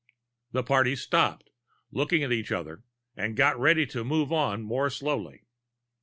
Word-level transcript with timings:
The 0.51 0.63
party 0.63 0.95
stopped, 0.95 1.51
looked 1.91 2.11
at 2.13 2.31
each 2.31 2.51
other, 2.51 2.83
and 3.15 3.37
got 3.37 3.59
ready 3.59 3.85
to 3.85 4.03
move 4.03 4.33
on 4.33 4.63
more 4.63 4.89
slowly. 4.89 5.43